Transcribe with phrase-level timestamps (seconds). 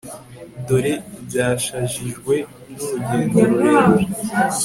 [0.67, 0.93] dore
[1.25, 2.35] byashajishijwe
[2.73, 4.05] n'urugendo rurerure